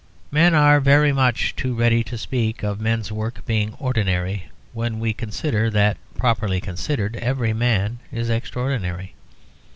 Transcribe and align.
Men 0.31 0.55
are 0.55 0.79
very 0.79 1.13
much 1.13 1.55
too 1.55 1.75
ready 1.75 2.03
to 2.05 2.17
speak 2.17 2.63
of 2.63 2.81
men's 2.81 3.11
work 3.11 3.45
being 3.45 3.75
ordinary, 3.77 4.45
when 4.73 4.99
we 4.99 5.13
consider 5.13 5.69
that, 5.69 5.95
properly 6.17 6.59
considered, 6.59 7.15
every 7.17 7.53
man 7.53 7.99
is 8.11 8.27
extraordinary. 8.27 9.13